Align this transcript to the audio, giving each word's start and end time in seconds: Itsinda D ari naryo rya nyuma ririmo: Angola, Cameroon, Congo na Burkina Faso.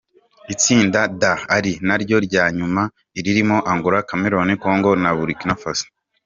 Itsinda 0.53 0.99
D 1.21 1.23
ari 1.55 1.71
naryo 1.87 2.17
rya 2.27 2.45
nyuma 2.57 2.81
ririmo: 3.23 3.57
Angola, 3.71 3.99
Cameroon, 4.09 4.49
Congo 4.63 4.89
na 5.01 5.09
Burkina 5.17 5.55
Faso. 5.63 5.87